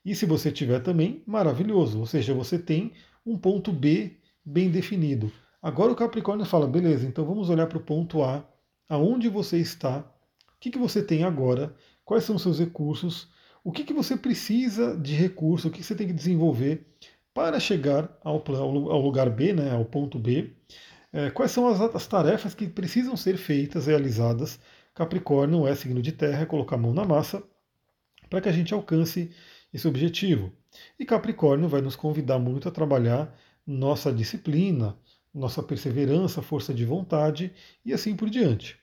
[0.04, 2.92] E se você tiver também, maravilhoso, ou seja, você tem
[3.24, 5.30] um ponto B bem definido.
[5.62, 8.44] Agora o Capricórnio fala, beleza, então vamos olhar para o ponto A,
[8.88, 13.28] aonde você está, o que, que você tem agora, quais são os seus recursos,
[13.64, 16.86] o que, que você precisa de recurso, o que você tem que desenvolver
[17.34, 20.52] para chegar ao, ao lugar B, né, ao ponto B,
[21.12, 24.60] é, quais são as, as, tarefas que precisam ser feitas, realizadas.
[24.94, 27.42] Capricórnio é signo de terra, é colocar a mão na massa,
[28.28, 29.30] para que a gente alcance
[29.72, 30.52] esse objetivo.
[30.98, 33.34] E Capricórnio vai nos convidar muito a trabalhar
[33.66, 34.96] nossa disciplina,
[35.32, 37.52] nossa perseverança, força de vontade
[37.84, 38.78] e assim por diante.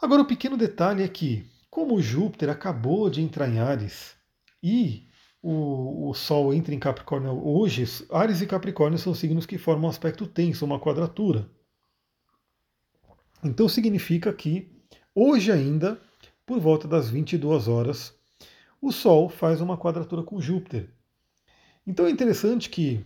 [0.00, 4.16] Agora, o pequeno detalhe é que, como Júpiter acabou de entrar em Ares
[4.62, 5.06] e
[5.42, 9.90] o, o, Sol entra em Capricórnio hoje, Ares e Capricórnio são signos que formam um
[9.90, 11.46] aspecto tenso, uma quadratura.
[13.44, 14.74] Então significa que
[15.14, 16.00] hoje ainda,
[16.46, 18.14] por volta das 22 horas,
[18.80, 20.88] o Sol faz uma quadratura com Júpiter.
[21.86, 23.04] Então é interessante que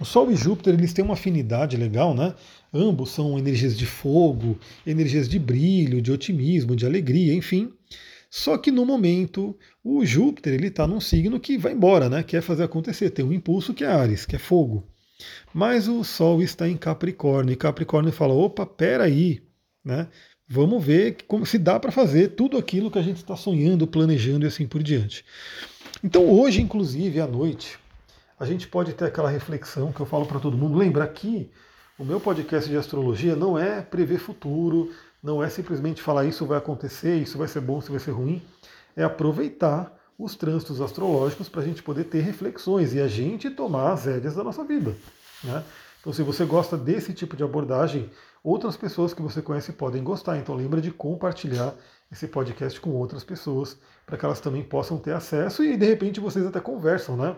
[0.00, 2.34] o Sol e Júpiter eles têm uma afinidade legal, né?
[2.72, 7.72] Ambos são energias de fogo, energias de brilho, de otimismo, de alegria, enfim.
[8.28, 12.22] Só que no momento o Júpiter ele está num signo que vai embora, né?
[12.22, 14.84] Quer fazer acontecer, tem um impulso que é Ares, que é fogo.
[15.52, 19.40] Mas o Sol está em Capricórnio e Capricórnio fala: opa, peraí,
[19.84, 20.08] né?
[20.48, 24.44] Vamos ver como se dá para fazer tudo aquilo que a gente está sonhando, planejando
[24.44, 25.24] e assim por diante.
[26.02, 27.78] Então hoje, inclusive, à noite,
[28.38, 30.76] a gente pode ter aquela reflexão que eu falo para todo mundo.
[30.76, 31.50] Lembra que
[31.98, 34.90] o meu podcast de astrologia não é prever futuro,
[35.22, 38.42] não é simplesmente falar isso vai acontecer, isso vai ser bom, isso vai ser ruim.
[38.96, 43.92] É aproveitar os trânsitos astrológicos para a gente poder ter reflexões e a gente tomar
[43.92, 44.94] as rédeas da nossa vida.
[45.42, 45.62] Né?
[46.00, 48.10] Então, se você gosta desse tipo de abordagem,
[48.42, 50.36] outras pessoas que você conhece podem gostar.
[50.36, 51.74] Então, lembra de compartilhar
[52.12, 56.20] esse podcast com outras pessoas para que elas também possam ter acesso e de repente
[56.20, 57.34] vocês até conversam, né?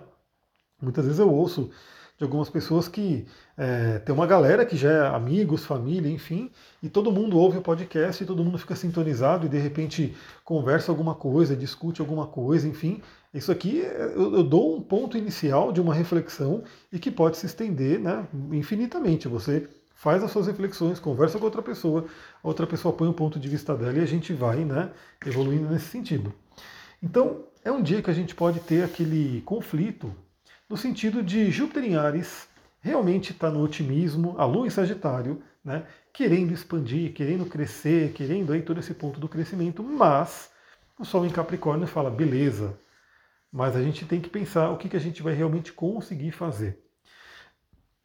[0.81, 1.71] Muitas vezes eu ouço
[2.19, 6.51] de algumas pessoas que é, tem uma galera que já é amigos, família, enfim,
[6.83, 10.91] e todo mundo ouve o podcast e todo mundo fica sintonizado e de repente conversa
[10.91, 13.03] alguma coisa, discute alguma coisa, enfim.
[13.35, 17.47] Isso aqui eu, eu dou um ponto inicial de uma reflexão e que pode se
[17.47, 19.29] estender né, infinitamente.
[19.29, 22.07] Você faz as suas reflexões, conversa com outra pessoa,
[22.43, 24.91] a outra pessoa põe o ponto de vista dela e a gente vai né,
[25.27, 26.33] evoluindo nesse sentido.
[27.03, 30.15] Então, é um dia que a gente pode ter aquele conflito
[30.68, 32.48] no sentido de Júpiter em Ares
[32.81, 38.62] realmente está no otimismo, a Lua em Sagitário, né, querendo expandir, querendo crescer, querendo aí
[38.62, 40.50] todo esse ponto do crescimento, mas
[40.98, 42.79] o Sol em Capricórnio fala, beleza,
[43.52, 46.79] mas a gente tem que pensar o que, que a gente vai realmente conseguir fazer.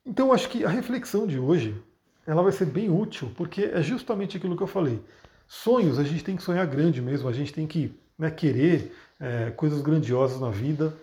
[0.06, 1.80] Então acho que a reflexão de hoje
[2.26, 5.04] ela vai ser bem útil, porque é justamente aquilo que eu falei.
[5.48, 9.52] Sonhos, a gente tem que sonhar grande mesmo, a gente tem que né, querer é,
[9.52, 10.96] coisas grandiosas na vida,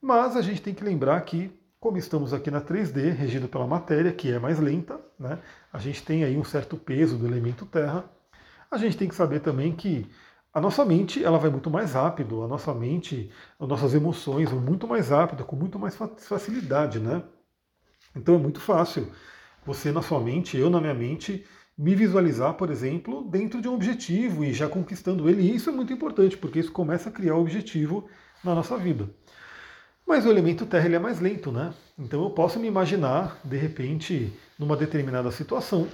[0.00, 4.12] mas a gente tem que lembrar que, como estamos aqui na 3D, regido pela matéria,
[4.12, 5.38] que é mais lenta, né,
[5.72, 8.04] a gente tem aí um certo peso do elemento terra,
[8.70, 10.06] a gente tem que saber também que
[10.52, 14.60] a nossa mente ela vai muito mais rápido, a nossa mente, as nossas emoções vão
[14.60, 17.22] muito mais rápido, com muito mais facilidade, né?
[18.16, 19.10] Então é muito fácil
[19.64, 21.44] você na sua mente, eu na minha mente,
[21.76, 25.42] me visualizar, por exemplo, dentro de um objetivo e já conquistando ele.
[25.42, 28.08] E isso é muito importante, porque isso começa a criar objetivo
[28.42, 29.08] na nossa vida.
[30.08, 31.74] Mas o elemento terra ele é mais lento, né?
[31.98, 35.86] Então eu posso me imaginar, de repente, numa determinada situação,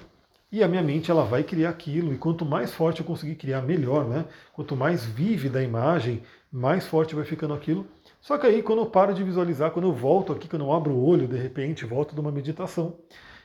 [0.52, 3.60] e a minha mente ela vai criar aquilo, e quanto mais forte eu conseguir criar,
[3.62, 4.24] melhor, né?
[4.52, 6.22] Quanto mais vívida a imagem,
[6.52, 7.88] mais forte vai ficando aquilo.
[8.20, 10.92] Só que aí, quando eu paro de visualizar, quando eu volto aqui, quando eu abro
[10.92, 12.96] o olho, de repente, volto de uma meditação,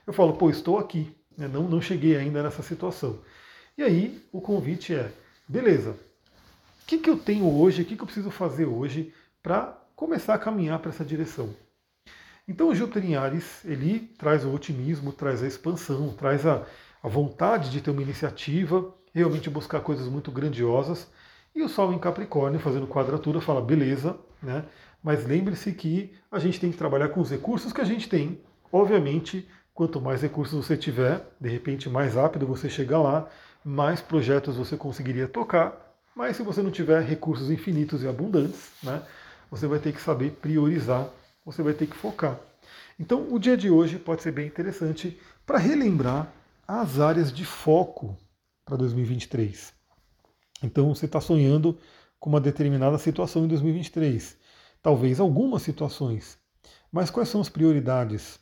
[0.06, 1.48] eu falo, pô, estou aqui, né?
[1.48, 3.18] não, não cheguei ainda nessa situação.
[3.76, 5.12] E aí, o convite é,
[5.48, 5.96] beleza,
[6.84, 10.34] o que, que eu tenho hoje, o que, que eu preciso fazer hoje para começar
[10.34, 11.50] a caminhar para essa direção?
[12.48, 16.66] Então, Júpiter em Ares, ele traz o otimismo, traz a expansão, traz a,
[17.04, 21.12] a vontade de ter uma iniciativa, realmente buscar coisas muito grandiosas.
[21.54, 24.64] E o Sol em Capricórnio, fazendo quadratura, fala, beleza, né?
[25.04, 28.40] Mas lembre-se que a gente tem que trabalhar com os recursos que a gente tem.
[28.72, 33.28] Obviamente, quanto mais recursos você tiver, de repente mais rápido você chega lá,
[33.66, 35.76] mais projetos você conseguiria tocar.
[36.16, 39.02] Mas se você não tiver recursos infinitos e abundantes, né,
[39.50, 41.10] você vai ter que saber priorizar,
[41.46, 42.40] você vai ter que focar.
[43.00, 46.32] Então, o dia de hoje pode ser bem interessante para relembrar
[46.68, 48.18] as áreas de foco
[48.66, 49.74] para 2023.
[50.62, 51.78] Então, você está sonhando
[52.20, 54.38] com uma determinada situação em 2023.
[54.82, 56.38] Talvez algumas situações.
[56.92, 58.40] Mas quais são as prioridades?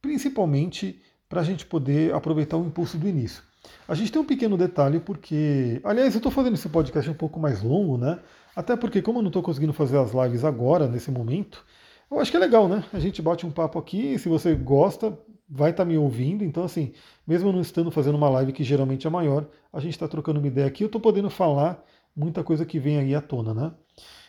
[0.00, 3.42] Principalmente para a gente poder aproveitar o impulso do início.
[3.86, 7.38] A gente tem um pequeno detalhe porque, aliás, eu estou fazendo esse podcast um pouco
[7.38, 8.18] mais longo, né?
[8.54, 11.64] Até porque como eu não estou conseguindo fazer as lives agora, nesse momento,
[12.10, 12.84] eu acho que é legal, né?
[12.92, 16.44] A gente bate um papo aqui, se você gosta, vai estar tá me ouvindo.
[16.44, 16.92] Então, assim,
[17.26, 20.46] mesmo não estando fazendo uma live que geralmente é maior, a gente está trocando uma
[20.46, 21.82] ideia aqui, eu estou podendo falar
[22.14, 23.72] muita coisa que vem aí à tona, né?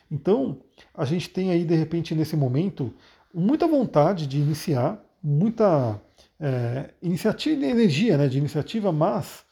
[0.09, 0.62] Então,
[0.93, 2.93] a gente tem aí, de repente, nesse momento,
[3.33, 5.99] muita vontade de iniciar, muita
[6.39, 9.43] é, iniciativa e energia né, de iniciativa, mas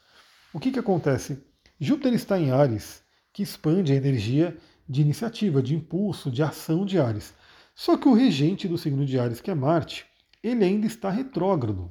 [0.52, 1.42] o que, que acontece?
[1.80, 3.02] Júpiter está em Ares,
[3.32, 4.56] que expande a energia
[4.88, 7.34] de iniciativa, de impulso, de ação de Ares.
[7.74, 10.04] Só que o regente do signo de Ares, que é Marte,
[10.42, 11.90] ele ainda está retrógrado.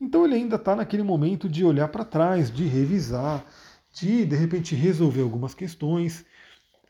[0.00, 3.44] Então ele ainda está naquele momento de olhar para trás, de revisar,
[3.92, 6.24] de de repente resolver algumas questões.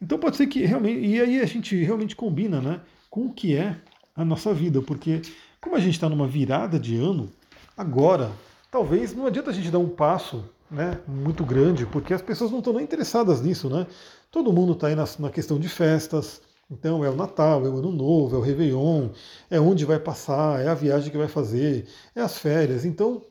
[0.00, 1.00] Então pode ser que realmente.
[1.00, 3.76] E aí a gente realmente combina né, com o que é
[4.14, 5.22] a nossa vida, porque
[5.60, 7.30] como a gente está numa virada de ano,
[7.76, 8.30] agora,
[8.70, 12.58] talvez não adianta a gente dar um passo né, muito grande, porque as pessoas não
[12.58, 13.86] estão nem interessadas nisso, né?
[14.30, 17.78] Todo mundo está aí na, na questão de festas, então é o Natal, é o
[17.78, 19.08] Ano Novo, é o Réveillon,
[19.50, 22.84] é onde vai passar, é a viagem que vai fazer, é as férias.
[22.84, 23.22] Então,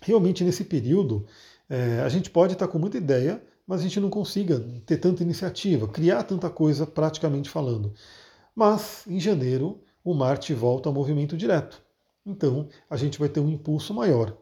[0.00, 1.26] realmente nesse período,
[1.68, 5.22] é, a gente pode estar com muita ideia, mas a gente não consiga ter tanta
[5.22, 7.92] iniciativa, criar tanta coisa praticamente falando.
[8.54, 11.82] Mas em janeiro o Marte volta ao movimento direto.
[12.24, 14.36] Então a gente vai ter um impulso maior.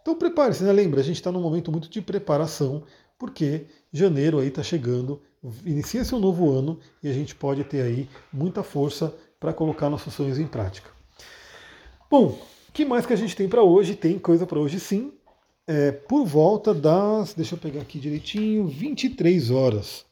[0.00, 0.72] Então prepare-se, né?
[0.72, 2.84] Lembra, a gente está num momento muito de preparação,
[3.18, 5.20] porque janeiro aí está chegando,
[5.64, 10.14] inicia-se um novo ano e a gente pode ter aí muita força para colocar nossos
[10.14, 10.90] sonhos em prática.
[12.10, 13.94] Bom, o que mais que a gente tem para hoje?
[13.94, 15.12] Tem coisa para hoje sim.
[15.66, 20.04] É, por volta das, deixa eu pegar aqui direitinho, 23 horas.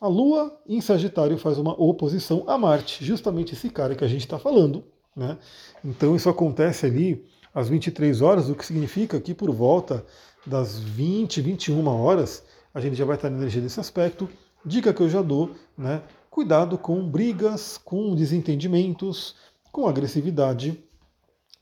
[0.00, 4.22] A Lua em Sagitário faz uma oposição a Marte, justamente esse cara que a gente
[4.22, 4.84] está falando.
[5.16, 5.38] Né?
[5.84, 10.04] Então isso acontece ali às 23 horas, o que significa que por volta
[10.46, 14.28] das 20, 21 horas, a gente já vai estar na energia desse aspecto.
[14.64, 16.02] Dica que eu já dou, né?
[16.30, 19.34] Cuidado com brigas, com desentendimentos,
[19.72, 20.82] com agressividade.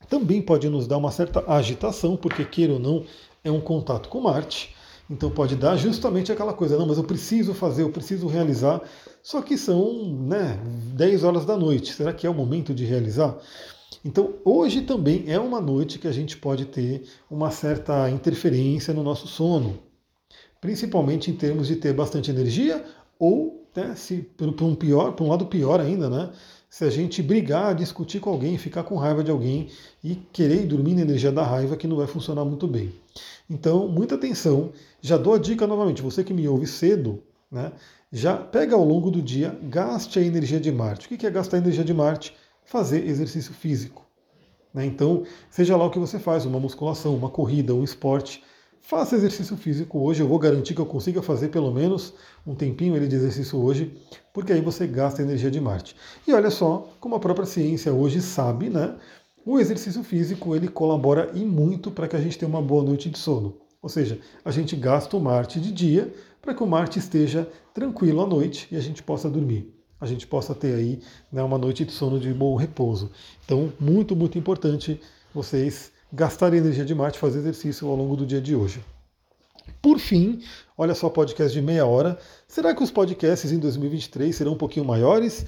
[0.09, 3.05] Também pode nos dar uma certa agitação, porque queira ou não,
[3.43, 4.75] é um contato com Marte.
[5.11, 8.83] Então pode dar justamente aquela coisa, não, mas eu preciso fazer, eu preciso realizar.
[9.23, 10.59] Só que são né,
[10.95, 11.95] 10 horas da noite.
[11.95, 13.37] Será que é o momento de realizar?
[14.05, 19.03] Então, hoje também é uma noite que a gente pode ter uma certa interferência no
[19.03, 19.89] nosso sono
[20.61, 22.85] principalmente em termos de ter bastante energia
[23.19, 26.31] ou, né, se por, um pior, por um lado pior ainda, né,
[26.69, 29.69] se a gente brigar, discutir com alguém, ficar com raiva de alguém
[30.05, 32.93] e querer dormir na energia da raiva, que não vai funcionar muito bem.
[33.49, 34.71] Então, muita atenção.
[35.01, 37.73] Já dou a dica novamente, você que me ouve cedo, né,
[38.13, 41.07] já pega ao longo do dia, gaste a energia de Marte.
[41.07, 42.35] O que é gastar a energia de Marte?
[42.69, 44.07] Fazer exercício físico.
[44.73, 44.87] Né?
[44.87, 48.43] Então, seja lá o que você faz, uma musculação, uma corrida, um esporte,
[48.89, 52.15] Faça exercício físico hoje, eu vou garantir que eu consiga fazer pelo menos
[52.47, 53.95] um tempinho de exercício hoje,
[54.33, 55.95] porque aí você gasta energia de Marte.
[56.27, 58.97] E olha só, como a própria ciência hoje sabe, né?
[59.45, 63.11] O exercício físico ele colabora e muito para que a gente tenha uma boa noite
[63.11, 63.59] de sono.
[63.83, 68.23] Ou seja, a gente gasta o Marte de dia para que o Marte esteja tranquilo
[68.23, 69.78] à noite e a gente possa dormir.
[70.01, 71.01] A gente possa ter aí
[71.33, 73.11] né, uma noite de sono de bom repouso.
[73.45, 75.01] Então, muito, muito importante
[75.35, 78.83] vocês gastar energia de Marte, fazer exercício ao longo do dia de hoje.
[79.83, 80.43] Por fim,
[80.77, 82.19] olha só, podcast de meia hora.
[82.47, 85.47] Será que os podcasts em 2023 serão um pouquinho maiores?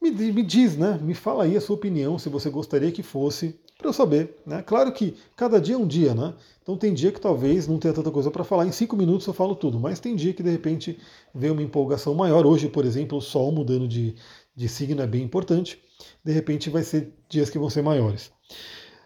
[0.00, 0.98] Me, me diz, né?
[1.02, 4.36] Me fala aí a sua opinião, se você gostaria que fosse, para eu saber.
[4.46, 4.62] Né?
[4.62, 6.34] Claro que cada dia é um dia, né?
[6.62, 8.66] Então tem dia que talvez não tenha tanta coisa para falar.
[8.66, 10.98] Em cinco minutos eu falo tudo, mas tem dia que de repente
[11.34, 12.46] vem uma empolgação maior.
[12.46, 14.14] Hoje, por exemplo, o Sol mudando de,
[14.54, 15.78] de signo é bem importante.
[16.24, 18.32] De repente vai ser dias que vão ser maiores.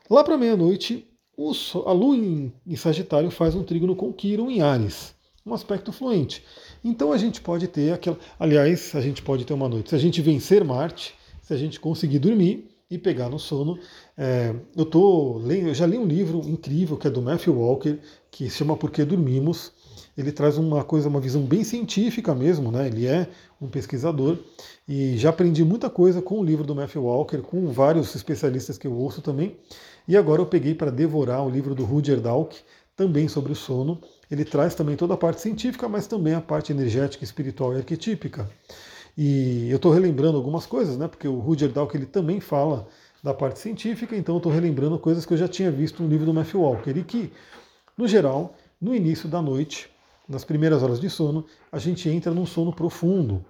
[0.09, 1.07] Lá para meia-noite,
[1.85, 6.45] a Lua em, em Sagitário faz um trígono com Quiron em Ares, um aspecto fluente.
[6.85, 8.19] Então a gente pode ter aquela.
[8.39, 9.91] Aliás, a gente pode ter uma noite.
[9.91, 13.79] Se a gente vencer Marte, se a gente conseguir dormir e pegar no sono.
[14.19, 17.99] É, eu tô eu já li um livro incrível que é do Matthew Walker,
[18.31, 19.73] que se chama Por que Dormimos.
[20.19, 22.89] Ele traz uma coisa, uma visão bem científica mesmo, né?
[22.89, 23.29] Ele é
[23.61, 24.37] um pesquisador
[24.87, 28.87] e já aprendi muita coisa com o livro do Matthew Walker, com vários especialistas que
[28.87, 29.57] eu ouço também.
[30.09, 32.57] E agora eu peguei para devorar o livro do Rudyard Dalk,
[32.97, 34.01] também sobre o sono.
[34.31, 38.51] Ele traz também toda a parte científica, mas também a parte energética, espiritual e arquetípica.
[39.17, 41.09] E eu estou relembrando algumas coisas, né?
[41.09, 42.87] Porque o Rudyard Dalk ele também fala
[43.23, 46.25] da parte científica, então eu estou relembrando coisas que eu já tinha visto no livro
[46.25, 47.31] do Matthew Walker e que,
[47.97, 49.91] no geral, no início da noite,
[50.27, 53.45] nas primeiras horas de sono, a gente entra num sono profundo.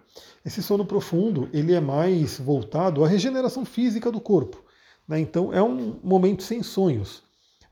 [0.44, 4.64] Esse sono profundo ele é mais voltado à regeneração física do corpo.
[5.06, 5.20] Né?
[5.20, 7.22] Então é um momento sem sonhos.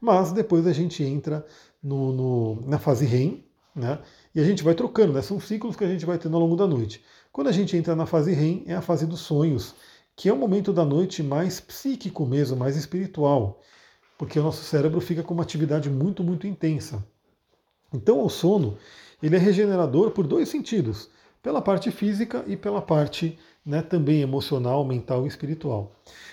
[0.00, 1.44] Mas depois a gente entra
[1.82, 3.98] no, no, na fase REM, né?
[4.34, 5.22] e a gente vai trocando, né?
[5.22, 7.02] são ciclos que a gente vai tendo ao longo da noite.
[7.32, 9.74] Quando a gente entra na fase REM, é a fase dos sonhos,
[10.16, 13.60] que é o momento da noite mais psíquico mesmo, mais espiritual,
[14.18, 17.04] porque o nosso cérebro fica com uma atividade muito, muito intensa.
[17.94, 18.76] Então o sono,
[19.22, 21.08] ele é regenerador por dois sentidos,
[21.42, 25.92] pela parte física e pela parte né, também emocional, mental e espiritual.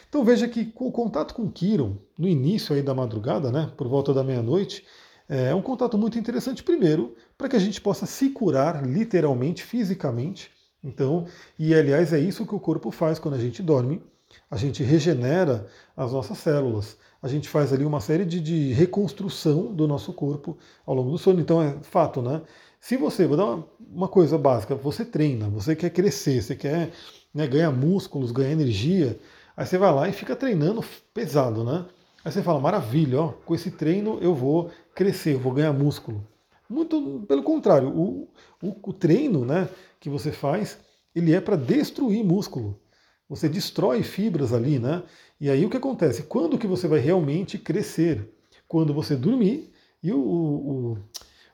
[0.10, 4.14] Então veja que o contato com Kiron, no início aí da madrugada, né, por volta
[4.14, 4.86] da meia-noite,
[5.28, 10.55] é um contato muito interessante, primeiro, para que a gente possa se curar literalmente, fisicamente.
[10.86, 11.26] Então,
[11.58, 14.02] e aliás, é isso que o corpo faz quando a gente dorme.
[14.50, 15.68] A gente regenera
[15.98, 16.98] as nossas células.
[17.22, 21.18] A gente faz ali uma série de, de reconstrução do nosso corpo ao longo do
[21.18, 21.42] sono.
[21.42, 22.42] Então é fato, né?
[22.80, 26.92] Se você, vou dar uma, uma coisa básica, você treina, você quer crescer, você quer
[27.34, 29.20] né, ganhar músculos, ganhar energia,
[29.58, 31.86] Aí você vai lá e fica treinando pesado, né?
[32.24, 36.26] Aí você fala, maravilha, ó, com esse treino eu vou crescer, eu vou ganhar músculo.
[36.70, 38.28] Muito pelo contrário, o,
[38.62, 39.70] o, o treino né,
[40.06, 40.78] que você faz,
[41.16, 42.80] ele é para destruir músculo.
[43.28, 45.02] Você destrói fibras ali, né?
[45.42, 46.22] E aí o que acontece?
[46.22, 48.32] Quando que você vai realmente crescer?
[48.68, 50.20] Quando você dormir e o,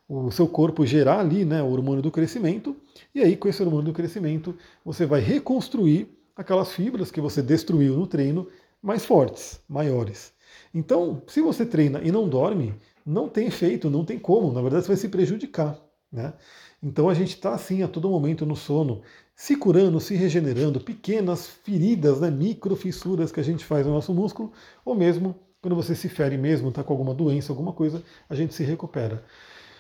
[0.10, 2.76] o, o seu corpo gerar ali né, o hormônio do crescimento,
[3.16, 7.96] e aí com esse hormônio do crescimento você vai reconstruir aquelas fibras que você destruiu
[7.96, 8.50] no treino
[8.84, 10.34] mais fortes, maiores.
[10.74, 14.52] Então, se você treina e não dorme, não tem efeito, não tem como.
[14.52, 15.80] Na verdade, você vai se prejudicar.
[16.12, 16.34] Né?
[16.82, 19.02] Então, a gente está assim a todo momento no sono,
[19.36, 24.14] se curando, se regenerando, pequenas feridas, né, micro fissuras que a gente faz no nosso
[24.14, 24.52] músculo,
[24.84, 28.54] ou mesmo quando você se fere mesmo, está com alguma doença, alguma coisa, a gente
[28.54, 29.24] se recupera.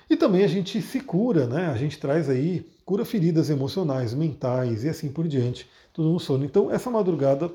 [0.07, 1.67] E também a gente se cura, né?
[1.67, 6.45] A gente traz aí, cura feridas emocionais, mentais e assim por diante tudo no sono.
[6.45, 7.51] Então, essa madrugada,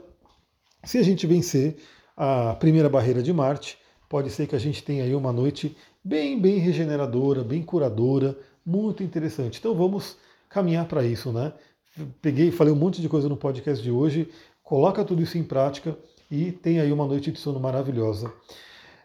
[0.83, 1.77] se a gente vencer
[2.17, 3.79] a primeira barreira de Marte,
[4.09, 9.03] pode ser que a gente tenha aí uma noite bem, bem regeneradora, bem curadora, muito
[9.03, 9.59] interessante.
[9.59, 10.17] Então, vamos
[10.49, 11.53] caminhar para isso, né?
[12.21, 14.29] Peguei, falei um monte de coisa no podcast de hoje,
[14.63, 15.97] coloca tudo isso em prática
[16.31, 18.33] e tem aí uma noite de sono maravilhosa.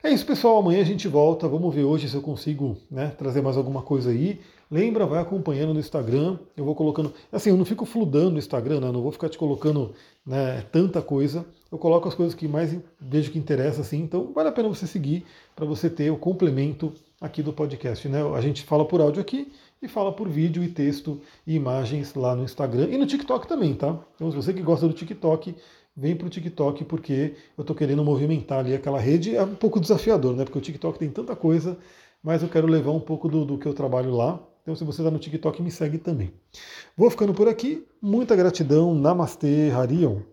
[0.04, 0.58] É isso, pessoal.
[0.58, 1.47] Amanhã a gente volta.
[1.47, 4.41] Vamos ver hoje se eu consigo né, trazer mais alguma coisa aí.
[4.69, 6.39] Lembra, vai acompanhando no Instagram.
[6.58, 7.13] Eu vou colocando.
[7.32, 8.91] Assim, eu não fico fludando no Instagram, né?
[8.91, 9.93] Não vou ficar te colocando
[10.26, 11.45] né, tanta coisa.
[11.71, 14.00] Eu coloco as coisas que mais vejo que interessa, assim.
[14.02, 15.24] Então, vale a pena você seguir
[15.56, 18.10] para você ter o complemento aqui do podcast.
[18.10, 18.19] Né?
[18.36, 22.36] A gente fala por áudio aqui e fala por vídeo e texto e imagens lá
[22.36, 23.97] no Instagram e no TikTok também, tá?
[24.15, 25.55] Então, se você que gosta do TikTok,
[25.95, 29.36] vem para o TikTok porque eu estou querendo movimentar ali aquela rede.
[29.36, 30.43] É um pouco desafiador, né?
[30.43, 31.78] Porque o TikTok tem tanta coisa,
[32.24, 34.39] mas eu quero levar um pouco do, do que eu trabalho lá.
[34.63, 36.32] Então, se você está no TikTok, me segue também.
[36.95, 37.86] Vou ficando por aqui.
[38.01, 38.93] Muita gratidão.
[38.93, 40.30] Namastê, Harion.